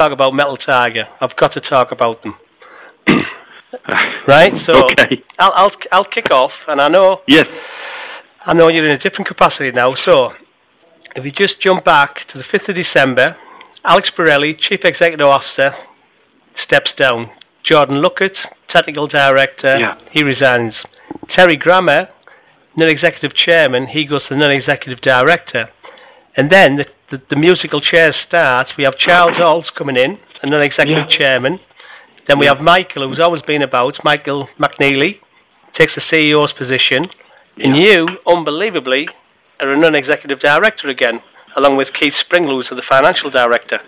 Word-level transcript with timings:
talk 0.00 0.12
about 0.12 0.32
Metal 0.34 0.56
Tiger. 0.56 1.06
I've 1.20 1.36
got 1.36 1.52
to 1.52 1.60
talk 1.60 1.92
about 1.92 2.22
them. 2.22 2.34
right. 4.26 4.56
So 4.56 4.72
Okay. 4.86 5.22
I'll, 5.38 5.52
I'll 5.54 5.72
I'll 5.92 6.04
kick 6.16 6.30
off, 6.30 6.66
and 6.68 6.80
I 6.80 6.88
know 6.88 7.20
Yes. 7.26 7.46
I 8.46 8.54
know 8.54 8.68
you're 8.68 8.86
in 8.86 8.94
a 8.94 8.98
different 8.98 9.28
capacity 9.28 9.70
now. 9.72 9.92
So 9.94 10.32
if 11.14 11.22
you 11.26 11.30
just 11.30 11.60
jump 11.60 11.84
back 11.84 12.24
to 12.30 12.38
the 12.38 12.44
fifth 12.44 12.68
of 12.70 12.76
December, 12.76 13.36
Alex 13.84 14.10
Borrelli, 14.10 14.54
Chief 14.58 14.82
Executive 14.84 15.26
Officer, 15.26 15.74
steps 16.54 16.94
down. 16.94 17.30
Jordan 17.62 17.96
Luckett, 18.02 18.46
Technical 18.68 19.06
Director, 19.06 19.76
Yeah. 19.78 19.98
he 20.10 20.22
resigns. 20.24 20.86
Terry 21.26 21.56
Grammer, 21.56 22.08
non-executive 22.76 23.34
chairman, 23.34 23.86
he 23.88 24.06
goes 24.06 24.22
to 24.28 24.34
the 24.34 24.40
non-executive 24.40 25.02
director. 25.02 25.68
And 26.36 26.50
then 26.50 26.76
the, 26.76 26.86
the, 27.08 27.20
the 27.28 27.36
musical 27.36 27.80
chairs 27.80 28.16
start. 28.16 28.76
We 28.76 28.84
have 28.84 28.96
Charles 28.96 29.36
Halls 29.38 29.70
coming 29.70 29.96
in, 29.96 30.18
a 30.42 30.46
non-executive 30.46 31.04
Yeah. 31.04 31.16
chairman. 31.18 31.60
Then 32.26 32.38
we 32.38 32.46
have 32.46 32.60
Michael, 32.60 33.08
who's 33.08 33.18
always 33.20 33.42
been 33.42 33.62
about, 33.62 34.04
Michael 34.04 34.48
McNeilly, 34.58 35.20
takes 35.72 35.94
the 35.94 36.00
CEO's 36.00 36.52
position. 36.52 37.10
And 37.58 37.76
you, 37.76 38.06
unbelievably, 38.26 39.08
are 39.58 39.70
a 39.72 39.76
non-executive 39.76 40.38
director 40.40 40.88
again, 40.88 41.22
along 41.56 41.76
with 41.76 41.92
Keith 41.92 42.14
Springall, 42.14 42.54
who's 42.54 42.68
the 42.70 42.82
financial 42.82 43.30
director. 43.30 43.80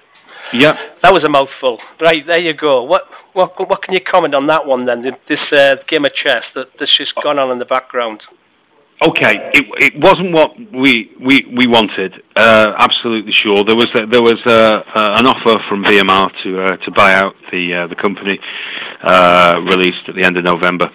Yeah. 0.53 0.77
That 1.01 1.13
was 1.13 1.25
a 1.25 1.29
mouthful. 1.29 1.81
Right, 2.01 2.27
there 2.27 2.39
you 2.39 2.53
go. 2.53 2.83
What 2.83 3.07
what 3.33 3.59
what 3.71 3.81
can 3.81 3.95
you 3.95 4.01
comment 4.01 4.35
on 4.35 4.47
that 4.49 4.67
one 4.67 4.85
then? 4.85 5.17
This 5.27 5.51
uh, 5.53 5.77
game 5.87 6.05
of 6.05 6.13
chess 6.13 6.51
that 6.51 6.77
that's 6.77 6.95
just 6.95 7.15
gone 7.15 7.39
on 7.39 7.51
in 7.51 7.59
the 7.59 7.65
background. 7.65 8.27
Okay, 9.05 9.35
it, 9.55 9.65
it 9.83 9.95
wasn't 9.97 10.33
what 10.33 10.57
we 10.71 11.11
we, 11.19 11.43
we 11.57 11.67
wanted. 11.67 12.23
Uh, 12.37 12.73
absolutely 12.79 13.33
sure. 13.33 13.65
There 13.65 13.75
was 13.75 13.89
a, 13.99 14.07
there 14.07 14.23
was 14.23 14.39
a, 14.47 14.79
uh, 14.95 15.17
an 15.19 15.27
offer 15.27 15.59
from 15.69 15.83
BMR 15.83 16.31
to 16.45 16.63
uh, 16.63 16.77
to 16.77 16.91
buy 16.93 17.15
out 17.15 17.35
the 17.51 17.75
uh, 17.75 17.87
the 17.89 17.97
company 17.97 18.39
uh, 19.03 19.61
released 19.65 20.07
at 20.07 20.15
the 20.15 20.23
end 20.23 20.37
of 20.37 20.45
November. 20.45 20.87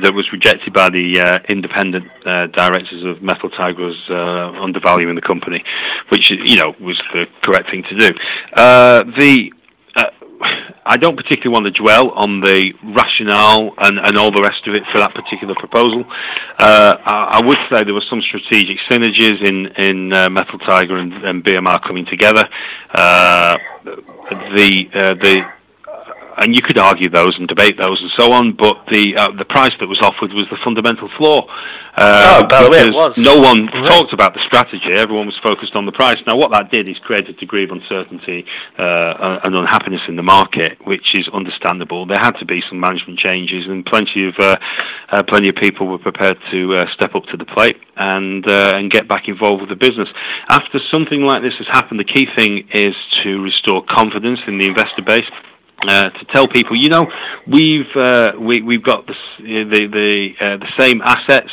That 0.00 0.14
was 0.14 0.30
rejected 0.32 0.72
by 0.72 0.88
the 0.88 1.20
uh, 1.20 1.38
independent 1.50 2.08
uh, 2.24 2.46
directors 2.48 3.04
of 3.04 3.22
Metal 3.22 3.50
Tiger 3.50 3.88
as 3.88 3.96
uh, 4.08 4.62
undervaluing 4.62 5.14
the 5.14 5.20
company, 5.20 5.62
which 6.08 6.30
you 6.30 6.56
know 6.56 6.74
was 6.80 6.96
the 7.12 7.26
correct 7.42 7.70
thing 7.70 7.82
to 7.84 7.98
do. 7.98 8.08
The 8.56 9.52
I 10.84 10.96
don't 10.96 11.16
particularly 11.16 11.52
want 11.52 11.74
to 11.74 11.82
dwell 11.82 12.10
on 12.10 12.40
the 12.40 12.72
rationale 12.82 13.74
and, 13.78 13.98
and 13.98 14.18
all 14.18 14.30
the 14.30 14.42
rest 14.42 14.66
of 14.66 14.74
it 14.74 14.82
for 14.92 14.98
that 14.98 15.14
particular 15.14 15.54
proposal. 15.54 16.04
Uh, 16.58 16.96
I, 17.04 17.40
I 17.40 17.46
would 17.46 17.58
say 17.70 17.82
there 17.84 17.94
were 17.94 18.04
some 18.10 18.22
strategic 18.22 18.78
synergies 18.90 19.40
in 19.48 19.66
in 19.78 20.12
uh, 20.12 20.28
Metal 20.30 20.58
Tiger 20.58 20.96
and, 20.96 21.12
and 21.24 21.44
BMR 21.44 21.82
coming 21.82 22.06
together. 22.06 22.44
Uh, 22.94 23.56
the 23.84 24.88
uh, 24.94 25.14
the 25.14 25.46
and 26.38 26.54
you 26.56 26.62
could 26.62 26.78
argue 26.78 27.08
those 27.10 27.34
and 27.38 27.48
debate 27.48 27.76
those 27.80 28.00
and 28.00 28.10
so 28.18 28.32
on, 28.32 28.52
but 28.52 28.86
the 28.90 29.14
uh, 29.16 29.28
the 29.38 29.44
price 29.44 29.72
that 29.80 29.86
was 29.88 30.00
offered 30.02 30.32
was 30.32 30.44
the 30.50 30.58
fundamental 30.64 31.08
flaw. 31.18 31.46
Uh, 31.94 32.40
Oh, 32.40 32.46
by 32.48 32.62
the 32.64 32.70
way, 32.70 32.78
it 32.88 32.94
was. 32.94 33.18
No 33.18 33.36
one 33.38 33.66
Right. 33.66 33.86
talked 33.86 34.12
about 34.14 34.32
the 34.32 34.40
strategy. 34.46 34.92
Everyone 34.96 35.26
was 35.26 35.36
focused 35.44 35.76
on 35.76 35.84
the 35.84 35.92
price. 35.92 36.16
Now, 36.26 36.36
what 36.36 36.50
that 36.52 36.70
did 36.72 36.88
is 36.88 36.96
create 37.04 37.28
a 37.28 37.34
degree 37.34 37.64
of 37.64 37.70
uncertainty 37.70 38.46
uh, 38.78 39.40
and 39.44 39.52
unhappiness 39.58 40.00
in 40.08 40.16
the 40.16 40.22
market, 40.22 40.78
which 40.84 41.12
is 41.14 41.28
understandable. 41.32 42.06
There 42.06 42.16
had 42.20 42.32
to 42.38 42.46
be 42.46 42.62
some 42.68 42.80
management 42.80 43.18
changes, 43.18 43.66
and 43.68 43.84
plenty 43.84 44.26
of 44.28 44.34
uh, 44.40 44.56
uh, 45.10 45.22
plenty 45.28 45.50
of 45.50 45.56
people 45.56 45.86
were 45.86 45.98
prepared 45.98 46.38
to 46.50 46.76
uh, 46.76 46.86
step 46.94 47.14
up 47.14 47.24
to 47.26 47.36
the 47.36 47.44
plate 47.44 47.76
and 47.96 48.48
uh, 48.50 48.72
and 48.74 48.90
get 48.90 49.06
back 49.06 49.28
involved 49.28 49.60
with 49.60 49.68
the 49.68 49.76
business. 49.76 50.08
After 50.48 50.80
something 50.90 51.20
like 51.22 51.42
this 51.42 51.54
has 51.58 51.66
happened, 51.68 52.00
the 52.00 52.04
key 52.04 52.26
thing 52.36 52.66
is 52.72 52.94
to 53.22 53.42
restore 53.42 53.84
confidence 53.84 54.40
in 54.46 54.56
the 54.58 54.66
investor 54.66 55.02
base. 55.02 55.28
Uh, 55.88 56.10
to 56.10 56.24
tell 56.32 56.46
people, 56.46 56.76
you 56.76 56.88
know, 56.88 57.10
we've 57.46 57.90
uh, 57.96 58.28
we, 58.38 58.62
we've 58.62 58.84
got 58.84 59.04
the 59.06 59.14
the 59.38 59.88
the, 59.90 60.32
uh, 60.40 60.56
the 60.58 60.68
same 60.78 61.02
assets. 61.02 61.50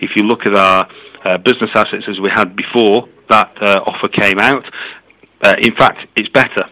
If 0.00 0.10
you 0.14 0.22
look 0.22 0.46
at 0.46 0.54
our 0.54 0.86
uh, 1.24 1.38
business 1.38 1.70
assets 1.74 2.04
as 2.08 2.20
we 2.20 2.30
had 2.30 2.54
before 2.54 3.08
that 3.28 3.50
uh, 3.60 3.80
offer 3.86 4.08
came 4.08 4.38
out, 4.38 4.64
uh, 5.42 5.54
in 5.58 5.74
fact, 5.74 5.98
it's 6.14 6.28
better 6.28 6.64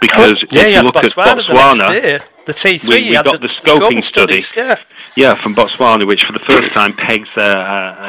because 0.00 0.42
yeah, 0.50 0.62
if 0.62 0.74
you 0.76 0.82
look 0.82 0.94
Botswana, 0.94 1.38
at 1.38 1.46
Botswana, 1.46 1.78
next 1.78 2.02
day. 2.02 2.18
The 2.46 2.52
T3, 2.52 2.88
we- 2.88 3.10
we 3.10 3.12
got 3.12 3.24
the, 3.26 3.38
the 3.38 3.48
scoping 3.48 4.02
study. 4.04 4.40
studies, 4.40 4.54
Yeah. 4.56 4.76
yeah, 5.16 5.34
from 5.42 5.54
Botswana, 5.54 6.06
which 6.06 6.24
for 6.24 6.32
the 6.32 6.44
first 6.48 6.72
time 6.72 6.92
pegs 6.94 7.28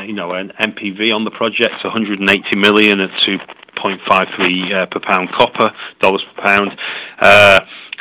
you 0.07 0.13
know 0.13 0.31
an 0.33 0.51
NPV 0.59 1.13
on 1.13 1.25
the 1.25 1.31
project, 1.31 1.83
180 1.83 2.55
million 2.57 2.99
at 3.01 3.11
2.53 3.21 4.73
uh, 4.73 4.85
per 4.87 4.99
pound 4.99 5.29
copper, 5.37 5.69
dollars 6.01 6.23
per 6.35 6.43
pound. 6.43 6.71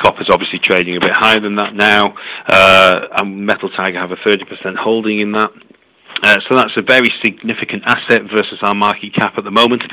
Copper's 0.01 0.29
obviously 0.31 0.59
trading 0.63 0.95
a 0.95 0.99
bit 0.99 1.11
higher 1.13 1.39
than 1.39 1.55
that 1.55 1.73
now, 1.75 2.13
uh, 2.47 3.17
and 3.17 3.45
Metal 3.45 3.69
Tiger 3.69 3.99
have 3.99 4.11
a 4.11 4.15
30% 4.17 4.75
holding 4.77 5.19
in 5.19 5.31
that. 5.33 5.49
Uh, 6.23 6.35
so 6.49 6.55
that's 6.55 6.75
a 6.77 6.81
very 6.81 7.09
significant 7.23 7.83
asset 7.85 8.21
versus 8.33 8.57
our 8.63 8.73
market 8.73 9.13
cap 9.13 9.33
at 9.37 9.43
the 9.43 9.51
moment. 9.51 9.83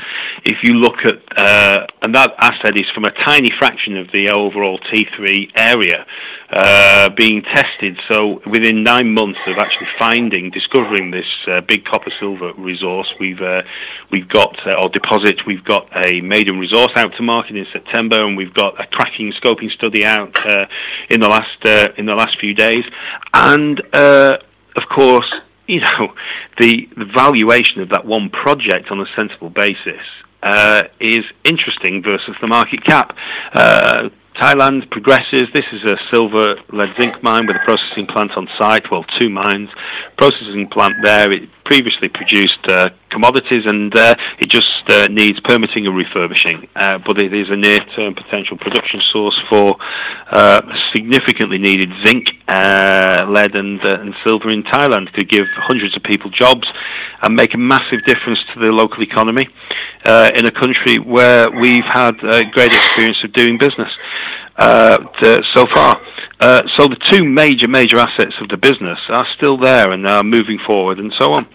If 0.43 0.57
you 0.63 0.73
look 0.73 0.97
at, 1.05 1.21
uh, 1.37 1.85
and 2.01 2.15
that 2.15 2.33
asset 2.65 2.79
is 2.79 2.89
from 2.93 3.05
a 3.05 3.11
tiny 3.25 3.49
fraction 3.57 3.97
of 3.97 4.07
the 4.11 4.29
overall 4.29 4.79
T3 4.79 5.51
area 5.55 6.05
uh, 6.49 7.09
being 7.17 7.43
tested. 7.43 7.97
So 8.09 8.41
within 8.45 8.83
nine 8.83 9.13
months 9.13 9.39
of 9.47 9.57
actually 9.57 9.87
finding, 9.97 10.51
discovering 10.51 11.11
this 11.11 11.25
uh, 11.47 11.61
big 11.61 11.85
copper 11.85 12.11
silver 12.19 12.53
resource, 12.57 13.07
we've 13.19 13.41
uh, 13.41 13.61
we've 14.11 14.27
got 14.29 14.55
uh, 14.65 14.87
deposit, 14.87 15.45
we've 15.45 15.63
got 15.63 15.87
a 16.05 16.21
maiden 16.21 16.59
resource 16.59 16.91
out 16.95 17.13
to 17.17 17.23
market 17.23 17.55
in 17.55 17.65
September, 17.71 18.23
and 18.25 18.37
we've 18.37 18.53
got 18.53 18.79
a 18.79 18.87
cracking 18.87 19.33
scoping 19.33 19.71
study 19.71 20.05
out 20.05 20.45
uh, 20.45 20.65
in 21.09 21.19
the 21.19 21.29
last 21.29 21.65
uh, 21.65 21.87
in 21.97 22.05
the 22.05 22.15
last 22.15 22.39
few 22.39 22.53
days, 22.53 22.83
and 23.33 23.81
uh, 23.93 24.37
of 24.75 24.83
course 24.93 25.31
you 25.67 25.79
know, 25.79 26.13
the, 26.59 26.87
the 26.95 27.05
valuation 27.05 27.81
of 27.81 27.89
that 27.89 28.05
one 28.05 28.29
project 28.29 28.91
on 28.91 29.01
a 29.01 29.05
sensible 29.15 29.49
basis 29.49 29.99
uh, 30.45 30.83
is 30.99 31.25
interesting 31.43 32.01
versus 32.03 32.35
the 32.39 32.47
market 32.47 32.83
cap. 32.85 33.15
Uh, 33.53 34.09
Thailand 34.35 34.89
progresses. 34.91 35.43
This 35.53 35.65
is 35.71 35.83
a 35.85 35.95
silver 36.11 36.55
lead 36.73 36.93
zinc 36.99 37.23
mine 37.23 37.47
with 37.47 37.55
a 37.55 37.63
processing 37.63 38.05
plant 38.05 38.35
on 38.35 38.47
site. 38.59 38.91
Well, 38.91 39.05
two 39.19 39.29
mines. 39.29 39.69
Processing 40.17 40.67
plant 40.67 40.95
there. 41.03 41.31
It 41.31 41.49
previously 41.63 42.09
produced 42.09 42.59
uh, 42.67 42.89
commodities 43.09 43.65
and 43.65 43.95
uh, 43.97 44.13
it 44.39 44.49
just 44.49 44.67
uh, 44.89 45.07
needs 45.09 45.39
permitting 45.39 45.87
and 45.87 45.95
refurbishing. 45.95 46.67
Uh, 46.75 46.99
but 47.05 47.21
it 47.21 47.33
is 47.33 47.47
a 47.49 47.55
near-term 47.55 48.13
potential 48.13 48.57
production 48.57 49.01
source 49.11 49.39
for 49.49 49.77
uh, 50.31 50.61
significantly 50.93 51.57
needed 51.57 51.89
zinc, 52.05 52.27
uh, 52.49 53.25
lead, 53.29 53.55
and, 53.55 53.81
and 53.83 54.13
silver 54.25 54.51
in 54.51 54.63
Thailand. 54.63 55.11
Could 55.13 55.29
give 55.29 55.45
hundreds 55.55 55.95
of 55.95 56.03
people 56.03 56.29
jobs 56.29 56.67
and 57.23 57.35
make 57.35 57.53
a 57.53 57.57
massive 57.57 58.03
difference 58.05 58.39
to 58.53 58.59
the 58.59 58.71
local 58.71 59.01
economy 59.01 59.47
uh, 60.05 60.29
in 60.35 60.45
a 60.45 60.51
country 60.51 60.97
where 60.99 61.49
we've 61.49 61.85
had 61.85 62.15
a 62.23 62.43
great 62.51 62.71
experience 62.71 63.17
of 63.23 63.33
doing 63.33 63.57
business 63.57 63.91
uh, 64.57 64.97
to, 64.97 65.41
so 65.53 65.65
far. 65.73 65.99
Uh, 66.39 66.61
so 66.77 66.87
the 66.87 66.97
two 67.11 67.23
major, 67.23 67.67
major 67.67 67.97
assets 67.97 68.33
of 68.41 68.49
the 68.49 68.57
business 68.57 68.99
are 69.09 69.25
still 69.37 69.57
there 69.57 69.91
and 69.91 70.05
are 70.05 70.23
moving 70.23 70.59
forward, 70.67 70.99
and 70.99 71.13
so 71.17 71.31
on. 71.31 71.47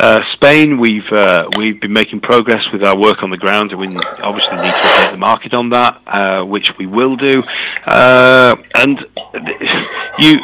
Uh, 0.00 0.20
Spain, 0.34 0.78
we've 0.78 1.10
uh, 1.12 1.48
we've 1.56 1.80
been 1.80 1.92
making 1.92 2.20
progress 2.20 2.64
with 2.72 2.84
our 2.84 2.96
work 2.96 3.22
on 3.22 3.30
the 3.30 3.36
ground, 3.36 3.72
and 3.72 3.80
we 3.80 3.88
obviously 4.22 4.56
need 4.56 4.70
to 4.70 4.88
update 4.88 5.10
the 5.10 5.18
market 5.18 5.54
on 5.54 5.70
that, 5.70 6.00
uh, 6.06 6.44
which 6.44 6.70
we 6.78 6.86
will 6.86 7.16
do. 7.16 7.42
Uh, 7.84 8.54
and 8.76 8.98
you, 10.18 10.36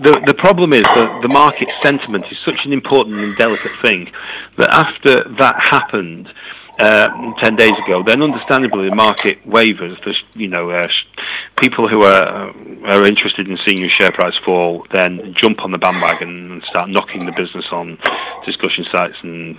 the 0.00 0.22
the 0.24 0.34
problem 0.38 0.72
is 0.72 0.82
that 0.82 1.20
the 1.22 1.28
market 1.28 1.68
sentiment 1.82 2.24
is 2.30 2.38
such 2.44 2.64
an 2.64 2.72
important 2.72 3.18
and 3.18 3.36
delicate 3.36 3.72
thing 3.82 4.10
that 4.56 4.72
after 4.72 5.28
that 5.38 5.56
happened 5.70 6.32
uh, 6.78 7.08
10 7.40 7.56
days 7.56 7.72
ago, 7.84 8.02
then 8.02 8.22
understandably 8.22 8.88
the 8.88 8.94
market 8.94 9.44
wavers. 9.46 9.98
There's, 10.04 10.22
you 10.34 10.48
know, 10.48 10.70
uh, 10.70 10.88
sh- 10.88 11.20
people 11.60 11.88
who 11.88 12.02
are, 12.02 12.48
uh, 12.50 12.52
are 12.90 13.04
interested 13.06 13.48
in 13.48 13.58
seeing 13.64 13.78
your 13.78 13.90
share 13.90 14.10
price 14.12 14.34
fall 14.44 14.86
then 14.92 15.34
jump 15.36 15.62
on 15.64 15.70
the 15.70 15.78
bandwagon 15.78 16.52
and 16.52 16.62
start 16.64 16.88
knocking 16.88 17.26
the 17.26 17.32
business 17.32 17.66
on 17.72 17.98
discussion 18.46 18.84
sites 18.92 19.16
and 19.22 19.56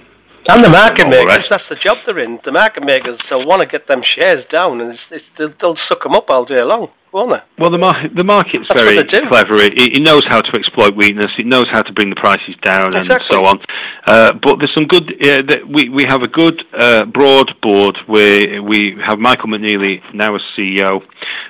And 0.49 0.63
the 0.63 0.69
market 0.69 1.07
makers, 1.07 1.27
rest. 1.35 1.49
that's 1.49 1.69
the 1.69 1.75
job 1.75 1.99
they're 2.05 2.19
in. 2.19 2.39
The 2.43 2.51
market 2.51 2.83
makers 2.83 3.23
so 3.23 3.37
want 3.45 3.61
to 3.61 3.67
get 3.67 3.87
them 3.87 4.01
shares 4.01 4.43
down, 4.45 4.81
and 4.81 4.91
it's, 4.91 5.11
it's, 5.11 5.29
they'll, 5.29 5.49
they'll 5.49 5.75
suck 5.75 6.03
them 6.03 6.13
up 6.15 6.29
all 6.29 6.43
day 6.45 6.61
long, 6.63 6.89
won't 7.13 7.29
they? 7.31 7.39
Well, 7.59 7.69
the 7.69 7.77
market 7.77 8.15
the 8.15 8.23
market's 8.23 8.67
That's 8.67 8.81
very 8.81 8.95
what 8.95 9.07
they 9.07 9.19
do. 9.21 9.27
clever. 9.29 9.55
It, 9.57 9.73
it 9.77 10.01
knows 10.01 10.23
how 10.27 10.41
to 10.41 10.51
exploit 10.59 10.95
weakness. 10.95 11.31
It 11.37 11.45
knows 11.45 11.65
how 11.71 11.81
to 11.81 11.93
bring 11.93 12.09
the 12.09 12.15
prices 12.15 12.55
down 12.63 12.95
Exactly. 12.95 13.37
and 13.37 13.43
so 13.43 13.45
on. 13.45 13.59
Uh, 14.07 14.33
but 14.41 14.57
there's 14.59 14.73
some 14.75 14.87
good. 14.87 15.03
Uh, 15.23 15.43
that 15.47 15.61
we 15.69 15.89
we 15.89 16.03
have 16.09 16.21
a 16.23 16.27
good 16.27 16.63
uh, 16.77 17.05
broad 17.05 17.53
board 17.61 17.97
where 18.07 18.61
we 18.61 18.97
have 19.05 19.19
Michael 19.19 19.49
McNeilly 19.49 20.01
now 20.13 20.35
as 20.35 20.41
CEO, 20.57 21.01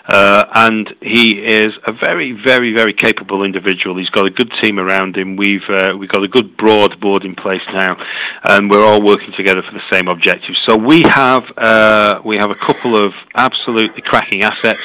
uh, 0.09 0.43
and 0.55 0.93
he 1.01 1.39
is 1.39 1.73
a 1.87 1.93
very 1.93 2.37
very 2.45 2.75
very 2.75 2.93
capable 2.93 3.43
individual. 3.43 3.97
He's 3.97 4.09
got 4.09 4.27
a 4.27 4.31
good 4.31 4.51
team 4.61 4.79
around 4.79 5.15
him. 5.17 5.35
We've 5.37 5.67
uh, 5.69 5.95
we've 5.97 6.09
got 6.11 6.23
a 6.23 6.27
good 6.27 6.57
broad 6.57 6.99
board 6.99 7.23
in 7.23 7.35
place 7.35 7.61
now, 7.73 7.95
and 8.49 8.69
we're 8.69 8.85
all 8.85 9.01
working 9.01 9.31
together 9.37 9.61
for 9.63 9.71
the 9.73 9.83
same 9.91 10.07
objective. 10.09 10.55
So 10.67 10.75
we 10.75 11.03
have 11.15 11.43
uh, 11.57 12.19
we 12.25 12.35
have 12.37 12.51
a 12.51 12.55
couple 12.55 12.95
of 12.97 13.13
absolutely 13.35 14.01
cracking 14.01 14.43
assets. 14.43 14.81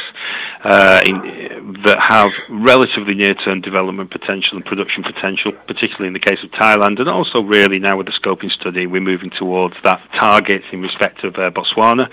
Uh, 0.65 1.01
in, 1.07 1.39
that 1.85 1.99
have 2.01 2.31
relatively 2.51 3.15
near-term 3.15 3.61
development 3.61 4.11
potential 4.11 4.57
and 4.57 4.65
production 4.65 5.03
potential, 5.03 5.53
particularly 5.67 6.09
in 6.09 6.13
the 6.13 6.21
case 6.21 6.39
of 6.43 6.51
Thailand, 6.51 6.99
and 6.99 7.09
also 7.09 7.41
really 7.41 7.79
now 7.79 7.97
with 7.97 8.07
the 8.07 8.17
scoping 8.19 8.51
study, 8.51 8.87
we're 8.87 9.01
moving 9.01 9.31
towards 9.39 9.75
that 9.85 10.01
target 10.21 10.63
in 10.73 10.81
respect 10.81 11.25
of 11.25 11.35
uh, 11.35 11.51
Botswana. 11.51 12.09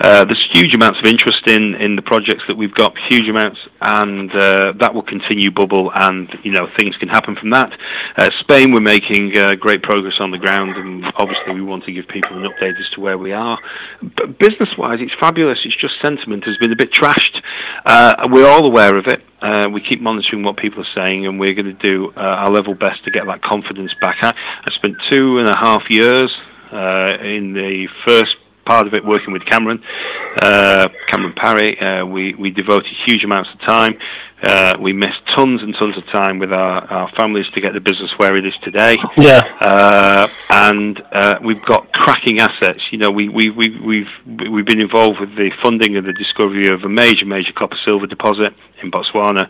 Uh, 0.00 0.24
there's 0.24 0.48
huge 0.52 0.74
amounts 0.74 0.98
of 0.98 1.06
interest 1.06 1.46
in, 1.48 1.74
in 1.74 1.96
the 1.96 2.02
projects 2.02 2.42
that 2.48 2.56
we've 2.56 2.74
got, 2.74 2.94
huge 3.08 3.28
amounts, 3.28 3.58
and 3.82 4.30
uh, 4.32 4.72
that 4.80 4.94
will 4.94 5.02
continue 5.02 5.50
bubble, 5.50 5.90
and 5.94 6.28
you 6.42 6.52
know 6.52 6.68
things 6.78 6.96
can 6.96 7.08
happen 7.08 7.36
from 7.36 7.50
that. 7.50 7.70
Uh, 8.16 8.30
Spain, 8.40 8.72
we're 8.72 8.80
making 8.80 9.36
uh, 9.36 9.52
great 9.58 9.82
progress 9.82 10.14
on 10.20 10.30
the 10.30 10.38
ground, 10.38 10.76
and 10.76 11.04
obviously 11.16 11.54
we 11.54 11.62
want 11.62 11.84
to 11.84 11.92
give 11.92 12.06
people 12.08 12.36
an 12.36 12.50
update 12.50 12.78
as 12.78 12.88
to 12.94 13.00
where 13.00 13.18
we 13.18 13.32
are. 13.32 13.58
But 14.02 14.38
business-wise, 14.38 14.98
it's 15.00 15.14
fabulous. 15.20 15.58
It's 15.64 15.76
just 15.76 15.94
sentiment 16.02 16.44
has 16.44 16.56
been 16.58 16.72
a 16.72 16.76
bit 16.76 16.92
trashed. 16.92 17.33
Uh, 17.84 18.28
we're 18.30 18.48
all 18.48 18.66
aware 18.66 18.96
of 18.96 19.06
it. 19.06 19.22
Uh, 19.42 19.68
we 19.70 19.80
keep 19.80 20.00
monitoring 20.00 20.42
what 20.42 20.56
people 20.56 20.80
are 20.80 20.94
saying, 20.94 21.26
and 21.26 21.38
we're 21.38 21.52
going 21.52 21.66
to 21.66 21.72
do 21.74 22.12
uh, 22.16 22.20
our 22.20 22.50
level 22.50 22.74
best 22.74 23.04
to 23.04 23.10
get 23.10 23.26
that 23.26 23.42
confidence 23.42 23.92
back. 24.00 24.16
I, 24.22 24.30
I 24.30 24.74
spent 24.74 24.96
two 25.10 25.38
and 25.38 25.48
a 25.48 25.56
half 25.56 25.82
years 25.90 26.34
uh, 26.72 27.18
in 27.22 27.52
the 27.52 27.88
first 28.06 28.36
part 28.64 28.86
of 28.86 28.94
it 28.94 29.04
working 29.04 29.32
with 29.32 29.44
Cameron, 29.44 29.82
uh, 30.40 30.88
Cameron 31.08 31.34
Parry. 31.34 31.78
Uh, 31.78 32.06
we, 32.06 32.34
we 32.34 32.50
devoted 32.50 32.90
huge 33.04 33.22
amounts 33.22 33.50
of 33.52 33.60
time. 33.60 33.98
Uh, 34.46 34.76
we 34.80 34.92
missed 34.92 35.20
tons 35.36 35.62
and 35.62 35.74
tons 35.78 35.96
of 35.96 36.04
time 36.12 36.38
with 36.38 36.52
our, 36.52 36.84
our 36.90 37.10
families 37.16 37.46
to 37.54 37.60
get 37.60 37.72
the 37.72 37.80
business 37.80 38.10
where 38.18 38.36
it 38.36 38.44
is 38.44 38.54
today. 38.62 38.96
Yeah. 39.16 39.40
Uh, 39.60 40.26
and 40.50 41.02
uh, 41.12 41.34
we've 41.42 41.64
got 41.64 41.92
cracking 41.92 42.40
assets. 42.40 42.80
You 42.90 42.98
know, 42.98 43.10
we, 43.10 43.28
we, 43.28 43.50
we, 43.50 43.80
we've, 43.80 44.50
we've 44.50 44.66
been 44.66 44.80
involved 44.80 45.20
with 45.20 45.34
the 45.36 45.50
funding 45.62 45.96
of 45.96 46.04
the 46.04 46.12
discovery 46.12 46.68
of 46.68 46.82
a 46.82 46.88
major, 46.88 47.26
major 47.26 47.52
copper 47.52 47.76
silver 47.86 48.06
deposit 48.06 48.52
in 48.84 48.90
Botswana. 48.90 49.48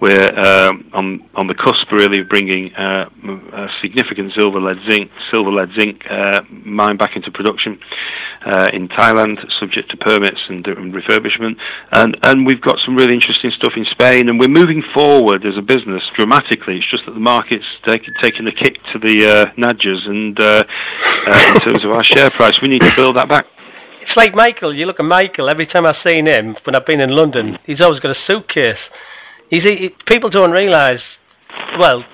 We're 0.00 0.28
um, 0.38 0.90
on, 0.92 1.28
on 1.34 1.46
the 1.46 1.54
cusp, 1.54 1.90
really, 1.90 2.20
of 2.20 2.28
bringing 2.28 2.74
uh, 2.74 3.08
a 3.52 3.68
significant 3.82 4.32
silver 4.36 4.60
lead 4.60 4.78
zinc, 4.90 5.10
silver 5.32 5.50
lead 5.50 5.70
zinc 5.78 6.04
uh, 6.08 6.42
mine 6.50 6.96
back 6.96 7.16
into 7.16 7.30
production 7.30 7.80
uh, 8.44 8.68
in 8.72 8.88
Thailand, 8.88 9.38
subject 9.58 9.90
to 9.90 9.96
permits 9.96 10.40
and, 10.48 10.66
and 10.66 10.92
refurbishment. 10.92 11.56
And, 11.92 12.16
and 12.22 12.46
we've 12.46 12.60
got 12.60 12.78
some 12.84 12.96
really 12.96 13.14
interesting 13.14 13.50
stuff 13.50 13.72
in 13.76 13.84
Spain 13.90 14.28
and 14.28 14.38
we're 14.38 14.48
moving 14.48 14.82
forward 14.92 15.46
as 15.46 15.56
a 15.56 15.62
business 15.62 16.02
dramatically. 16.16 16.76
It's 16.76 16.90
just 16.90 17.06
that 17.06 17.12
the 17.12 17.20
market's 17.20 17.64
taking 17.86 18.14
taking 18.22 18.46
a 18.46 18.52
kick 18.52 18.76
to 18.92 18.98
the 18.98 19.26
uh, 19.26 19.52
and 19.56 20.40
uh, 20.40 20.62
uh, 21.26 21.52
in 21.54 21.60
terms 21.60 21.84
of 21.84 21.90
our 21.90 22.04
share 22.04 22.30
price, 22.30 22.60
we 22.60 22.68
need 22.68 22.82
to 22.82 22.92
build 22.96 23.16
that 23.16 23.28
back. 23.28 23.46
It's 24.04 24.18
like 24.18 24.34
Michael. 24.34 24.74
You 24.76 24.84
look 24.84 25.00
at 25.00 25.06
Michael. 25.06 25.48
Every 25.48 25.64
time 25.64 25.86
I've 25.86 25.96
seen 25.96 26.26
him 26.26 26.56
when 26.64 26.74
I've 26.76 26.84
been 26.84 27.00
in 27.00 27.08
London, 27.08 27.58
he's 27.64 27.80
always 27.80 28.00
got 28.00 28.10
a 28.10 28.14
suitcase. 28.14 28.90
He's 29.48 29.64
he, 29.64 29.88
people 30.04 30.28
don't 30.28 30.50
realise. 30.50 31.22
Well, 31.78 32.04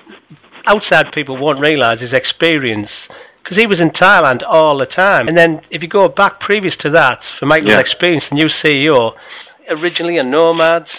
outside 0.65 1.11
people 1.11 1.35
won't 1.35 1.59
realise 1.59 1.99
his 1.99 2.13
experience 2.13 3.09
because 3.43 3.57
he 3.57 3.67
was 3.67 3.81
in 3.81 3.89
Thailand 3.89 4.41
all 4.47 4.77
the 4.77 4.85
time. 4.85 5.27
And 5.27 5.37
then 5.37 5.61
if 5.69 5.83
you 5.83 5.89
go 5.89 6.07
back 6.07 6.39
previous 6.39 6.77
to 6.77 6.89
that, 6.91 7.25
for 7.25 7.45
Michael's 7.45 7.71
Yeah. 7.71 7.79
experience, 7.81 8.29
the 8.29 8.35
new 8.35 8.45
CEO, 8.45 9.15
originally 9.69 10.17
a 10.17 10.23
nomad. 10.23 10.89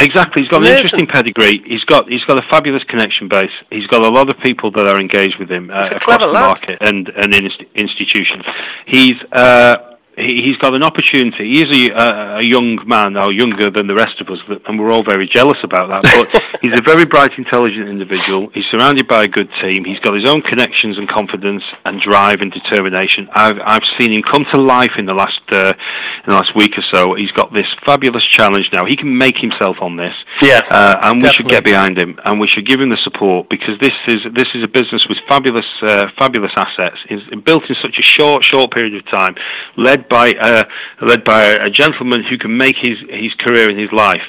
Exactly, 0.00 0.42
he's 0.42 0.50
got 0.50 0.58
Amazing. 0.58 0.72
an 0.72 0.76
interesting 0.84 1.06
pedigree. 1.08 1.62
He's 1.66 1.84
got 1.84 2.06
he's 2.08 2.22
got 2.24 2.38
a 2.38 2.46
fabulous 2.50 2.84
connection 2.84 3.28
base. 3.28 3.50
He's 3.70 3.86
got 3.86 4.02
a 4.04 4.08
lot 4.10 4.28
of 4.32 4.38
people 4.42 4.70
that 4.72 4.86
are 4.86 5.00
engaged 5.00 5.38
with 5.40 5.50
him 5.50 5.70
uh, 5.70 5.88
across 5.90 6.20
the 6.20 6.26
lad. 6.26 6.46
market 6.48 6.76
and 6.82 7.08
and 7.16 7.34
in 7.34 7.50
institutions. 7.74 8.44
He's 8.86 9.16
uh, 9.32 9.74
he's 10.18 10.56
got 10.58 10.74
an 10.74 10.82
opportunity. 10.82 11.52
He 11.52 11.62
is 11.62 11.90
a, 11.90 11.94
a, 11.94 12.38
a 12.38 12.44
young 12.44 12.78
man, 12.86 13.16
or 13.16 13.32
younger 13.32 13.70
than 13.70 13.86
the 13.86 13.94
rest 13.94 14.20
of 14.20 14.28
us, 14.28 14.38
and 14.66 14.78
we're 14.78 14.90
all 14.90 15.04
very 15.04 15.28
jealous 15.32 15.58
about 15.62 15.88
that. 15.88 16.02
But 16.02 16.60
he's 16.62 16.76
a 16.76 16.82
very 16.82 17.06
bright, 17.06 17.32
intelligent 17.38 17.88
individual. 17.88 18.50
He's 18.54 18.66
surrounded 18.70 19.06
by 19.06 19.24
a 19.24 19.28
good 19.28 19.48
team. 19.62 19.84
He's 19.84 20.00
got 20.00 20.14
his 20.14 20.28
own 20.28 20.42
connections 20.42 20.98
and 20.98 21.08
confidence 21.08 21.62
and 21.84 22.00
drive 22.00 22.40
and 22.40 22.52
determination. 22.52 23.28
I've 23.32 23.58
I've 23.64 23.86
seen 23.98 24.12
him 24.12 24.22
come 24.22 24.44
to 24.52 24.60
life 24.60 24.92
in 24.98 25.06
the 25.06 25.14
last 25.14 25.40
uh, 25.52 25.72
in 26.24 26.30
the 26.30 26.34
last 26.34 26.54
week 26.56 26.72
or 26.76 26.84
so. 26.92 27.14
He's 27.14 27.32
got 27.32 27.52
this 27.52 27.66
fabulous 27.86 28.26
challenge 28.26 28.68
now. 28.72 28.84
He 28.84 28.96
can 28.96 29.16
make 29.16 29.36
himself 29.36 29.76
on 29.80 29.96
this. 29.96 30.14
Yeah, 30.42 30.62
Uh, 30.70 30.98
and 31.02 31.22
we 31.22 31.32
should 31.32 31.48
get 31.48 31.64
behind 31.64 31.98
him, 31.98 32.18
and 32.24 32.40
we 32.40 32.48
should 32.48 32.66
give 32.66 32.80
him 32.80 32.90
the 32.90 32.98
support 33.02 33.48
because 33.48 33.78
this 33.80 33.94
is 34.08 34.18
this 34.34 34.48
is 34.54 34.64
a 34.64 34.68
business 34.68 35.06
with 35.08 35.18
fabulous 35.28 35.66
uh, 35.82 36.06
fabulous 36.18 36.52
assets, 36.56 36.98
is 37.10 37.22
built 37.44 37.62
in 37.68 37.76
such 37.82 37.98
a 37.98 38.02
short 38.02 38.44
short 38.44 38.72
period 38.72 38.94
of 38.94 39.04
time, 39.10 39.34
led 39.76 40.07
by 40.08 40.32
uh, 40.32 40.64
led 41.02 41.24
by 41.24 41.42
a 41.44 41.68
gentleman 41.68 42.24
who 42.24 42.38
can 42.38 42.56
make 42.56 42.76
his 42.76 42.98
his 43.08 43.32
career 43.34 43.70
in 43.70 43.78
his 43.78 43.92
life. 43.92 44.22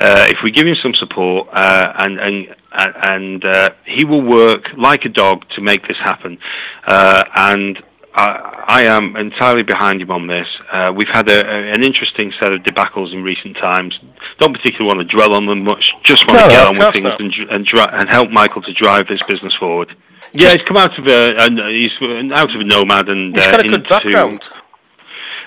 Uh, 0.00 0.26
if 0.28 0.38
we 0.44 0.50
give 0.50 0.66
him 0.66 0.76
some 0.82 0.94
support, 0.94 1.48
uh, 1.52 1.92
and 1.98 2.18
and 2.18 2.56
and 2.72 3.44
uh, 3.46 3.70
he 3.84 4.04
will 4.04 4.22
work 4.22 4.66
like 4.76 5.04
a 5.04 5.08
dog 5.08 5.44
to 5.54 5.60
make 5.60 5.86
this 5.88 5.98
happen, 5.98 6.38
uh, 6.86 7.24
and. 7.36 7.82
I, 8.12 8.64
I 8.66 8.82
am 8.82 9.14
entirely 9.14 9.62
behind 9.62 10.02
him 10.02 10.10
on 10.10 10.26
this. 10.26 10.46
Uh, 10.72 10.92
we've 10.92 11.06
had 11.12 11.28
a, 11.28 11.46
a, 11.46 11.72
an 11.74 11.84
interesting 11.84 12.32
set 12.42 12.52
of 12.52 12.62
debacles 12.64 13.12
in 13.12 13.22
recent 13.22 13.56
times. 13.56 13.96
Don't 14.40 14.52
particularly 14.52 14.88
want 14.92 15.08
to 15.08 15.16
dwell 15.16 15.32
on 15.32 15.46
them 15.46 15.62
much. 15.62 15.92
Just 16.02 16.26
want 16.26 16.40
No, 16.40 16.46
to 16.48 16.50
get 16.50 16.66
on 16.66 16.76
with 16.76 16.92
things 16.92 17.36
and, 17.38 17.50
and, 17.50 17.64
dri- 17.64 17.86
and 17.88 18.08
help 18.08 18.30
Michael 18.30 18.62
to 18.62 18.72
drive 18.72 19.06
this 19.06 19.20
business 19.28 19.54
forward. 19.60 19.94
Yeah, 20.32 20.50
he's 20.50 20.62
come 20.62 20.76
out 20.76 20.98
of 20.98 21.06
a, 21.06 21.36
an 21.38 21.58
he's 21.70 21.92
out 22.34 22.52
of 22.52 22.60
a 22.60 22.64
nomad 22.64 23.08
and 23.10 23.32
he's 23.32 23.46
uh, 23.46 23.52
got 23.52 23.64
a 23.64 23.68
good 23.68 23.86
background. 23.88 24.48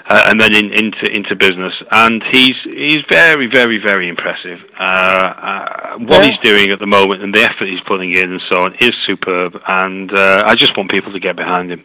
Uh, 0.06 0.22
and 0.28 0.40
then 0.40 0.54
in, 0.54 0.66
into 0.74 1.06
into 1.16 1.36
business. 1.36 1.74
And 1.92 2.22
he's 2.32 2.56
he's 2.66 3.00
very 3.10 3.48
very 3.48 3.78
very 3.84 4.10
impressive. 4.10 4.60
Uh, 4.78 4.84
uh, 4.84 5.98
what 6.00 6.24
Yeah. 6.24 6.32
he's 6.32 6.40
doing 6.40 6.72
at 6.72 6.80
the 6.80 6.86
moment 6.88 7.24
and 7.24 7.34
the 7.34 7.42
effort 7.42 7.68
he's 7.70 7.80
putting 7.88 8.14
in 8.14 8.32
and 8.32 8.42
so 8.52 8.64
on 8.64 8.76
is 8.82 8.92
superb. 9.06 9.58
And 9.68 10.12
uh, 10.16 10.44
I 10.46 10.56
just 10.56 10.76
want 10.76 10.92
people 10.92 11.14
to 11.14 11.20
get 11.20 11.36
behind 11.38 11.72
him. 11.72 11.84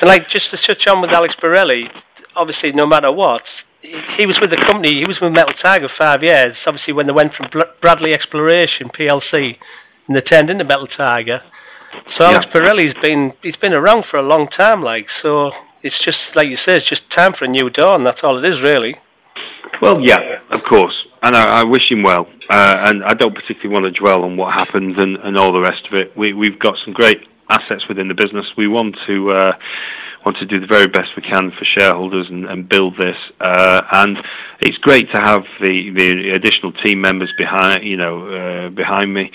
And 0.00 0.08
like 0.08 0.28
just 0.28 0.50
to 0.50 0.56
touch 0.56 0.86
on 0.86 1.00
with 1.00 1.10
Alex 1.10 1.34
Borrelli, 1.34 1.90
obviously 2.36 2.70
no 2.72 2.86
matter 2.86 3.10
what, 3.10 3.64
he 3.82 4.00
he 4.16 4.24
was 4.26 4.40
with 4.40 4.50
the 4.50 4.56
company. 4.56 4.94
He 4.94 5.04
was 5.04 5.20
with 5.20 5.32
Metal 5.32 5.52
Tiger 5.52 5.88
five 5.88 6.22
years. 6.22 6.64
Obviously, 6.66 6.92
when 6.92 7.06
they 7.06 7.12
went 7.12 7.34
from 7.34 7.48
Bradley 7.80 8.14
Exploration 8.14 8.88
PLC 8.88 9.58
and 10.06 10.14
they 10.14 10.20
turned 10.20 10.48
into 10.48 10.62
Metal 10.64 10.86
Tiger. 10.86 11.42
So 12.06 12.24
Alex 12.24 12.46
Yeah. 12.46 12.52
Borrelli's 12.52 12.94
been 12.94 13.32
he's 13.42 13.56
been 13.56 13.72
around 13.74 14.04
for 14.04 14.16
a 14.18 14.22
long 14.22 14.46
time. 14.46 14.80
Like 14.82 15.10
so, 15.10 15.50
it's 15.86 16.02
just 16.02 16.36
like 16.36 16.48
you 16.48 16.56
say, 16.56 16.76
it's 16.76 16.86
just 16.86 17.08
time 17.08 17.32
for 17.32 17.44
a 17.44 17.48
new 17.48 17.70
dawn. 17.70 18.04
That's 18.04 18.22
all 18.24 18.36
it 18.36 18.44
is, 18.44 18.60
really. 18.60 18.96
Well, 19.80 20.00
yeah, 20.00 20.40
of 20.50 20.62
course. 20.64 20.94
And 21.22 21.34
I, 21.34 21.60
I 21.60 21.64
wish 21.64 21.90
him 21.90 22.02
well. 22.02 22.26
Uh, 22.50 22.84
and 22.86 23.04
I 23.04 23.14
don't 23.14 23.34
particularly 23.34 23.70
want 23.70 23.84
to 23.92 23.98
dwell 24.00 24.24
on 24.24 24.36
what 24.36 24.54
happened 24.54 24.98
and, 24.98 25.16
and 25.16 25.36
all 25.36 25.52
the 25.52 25.60
rest 25.60 25.86
of 25.86 25.94
it. 25.94 26.16
We, 26.16 26.32
we've 26.32 26.58
got 26.58 26.74
some 26.84 26.92
great 26.92 27.18
assets 27.50 27.86
within 27.88 28.08
the 28.08 28.14
business. 28.14 28.46
We 28.56 28.68
want 28.68 28.96
to 29.06 29.32
uh, 29.32 29.52
want 30.24 30.36
to 30.38 30.46
do 30.46 30.58
the 30.58 30.66
very 30.66 30.88
best 30.88 31.10
we 31.16 31.22
can 31.22 31.52
for 31.52 31.64
shareholders 31.78 32.26
and, 32.28 32.46
and 32.46 32.68
build 32.68 32.96
this. 32.98 33.16
Uh, 33.40 33.80
and 33.92 34.18
it's 34.60 34.76
great 34.78 35.06
to 35.12 35.20
have 35.20 35.42
the, 35.60 35.90
the 35.96 36.30
additional 36.30 36.72
team 36.84 37.00
members 37.00 37.32
behind 37.38 37.84
you 37.84 37.96
know 37.96 38.26
uh, 38.26 38.68
behind 38.70 39.14
me 39.14 39.30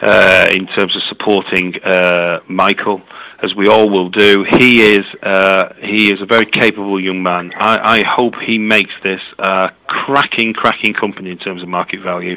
uh, 0.00 0.46
in 0.52 0.66
terms 0.68 0.96
of 0.96 1.02
supporting 1.08 1.74
uh, 1.84 2.40
Michael 2.48 3.02
as 3.42 3.54
we 3.54 3.68
all 3.68 3.88
will 3.88 4.10
do. 4.10 4.44
He 4.58 4.94
is 4.94 5.06
uh, 5.22 5.74
he 5.80 6.12
is 6.12 6.20
a 6.20 6.26
very 6.26 6.46
capable 6.46 7.00
young 7.00 7.22
man. 7.22 7.52
I, 7.56 7.98
I 7.98 8.02
hope 8.06 8.34
he 8.44 8.58
makes 8.58 8.92
this 9.02 9.20
a 9.38 9.70
cracking, 9.86 10.52
cracking 10.52 10.94
company 10.94 11.30
in 11.30 11.38
terms 11.38 11.62
of 11.62 11.68
market 11.68 12.00
value. 12.00 12.36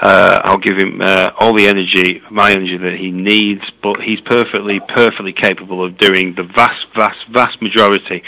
Uh, 0.00 0.40
I'll 0.44 0.58
give 0.58 0.76
him 0.76 1.00
uh, 1.02 1.30
all 1.38 1.56
the 1.56 1.66
energy, 1.66 2.22
my 2.30 2.52
energy 2.52 2.76
that 2.76 2.94
he 2.94 3.10
needs. 3.10 3.62
But 3.82 4.00
he's 4.00 4.20
perfectly, 4.20 4.80
perfectly 4.80 5.32
capable 5.32 5.84
of 5.84 5.98
doing 5.98 6.34
the 6.34 6.44
vast, 6.44 6.86
vast, 6.94 7.18
vast 7.32 7.60
majority. 7.60 8.22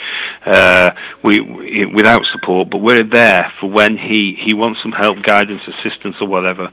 Uh, 0.44 0.90
we, 1.22 1.40
we 1.40 1.86
without 1.86 2.22
support, 2.32 2.70
but 2.70 2.78
we're 2.78 3.04
there 3.04 3.52
for 3.60 3.70
when 3.70 3.96
he 3.96 4.38
he 4.44 4.54
wants 4.54 4.80
some 4.82 4.92
help, 4.92 5.22
guidance, 5.22 5.62
assistance, 5.66 6.16
or 6.20 6.28
whatever. 6.28 6.70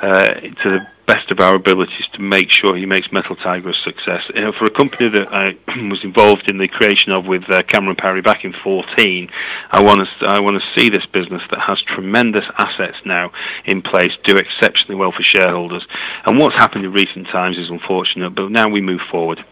Uh, 0.00 0.28
to 0.62 0.78
the 0.78 0.86
best 1.08 1.28
of 1.32 1.40
our 1.40 1.56
abilities 1.56 2.06
to 2.12 2.20
make 2.20 2.52
sure 2.52 2.76
he 2.76 2.86
makes 2.86 3.10
Metal 3.10 3.34
Tiger 3.34 3.70
a 3.70 3.74
success. 3.82 4.22
You 4.32 4.42
know, 4.42 4.52
for 4.52 4.66
a 4.66 4.70
company 4.70 5.08
that 5.08 5.32
I 5.32 5.56
was 5.88 6.04
involved 6.04 6.48
in 6.48 6.58
the 6.58 6.68
creation 6.68 7.12
of 7.12 7.26
with 7.26 7.42
uh, 7.50 7.62
Cameron 7.66 7.96
Parry 7.96 8.20
back 8.20 8.44
in 8.44 8.54
14, 8.62 9.28
I 9.72 9.82
want 9.82 9.98
to 10.06 10.26
I 10.28 10.38
want 10.40 10.60
to 10.60 10.80
see 10.80 10.88
this 10.88 11.06
business 11.06 11.42
that 11.50 11.64
has 11.66 11.82
tremendous 11.82 12.44
assets 12.58 12.98
now 13.04 13.32
in 13.64 13.82
place 13.82 14.12
do 14.24 14.34
exceptionally 14.36 14.94
well 14.94 15.10
for 15.10 15.22
shareholders. 15.22 15.84
And 16.26 16.38
what's 16.38 16.54
happened 16.54 16.84
in 16.84 16.92
recent 16.92 17.26
times 17.26 17.58
is 17.58 17.70
unfortunate, 17.70 18.36
but 18.36 18.52
now 18.52 18.68
we 18.68 18.80
move 18.80 19.00
forward. 19.10 19.44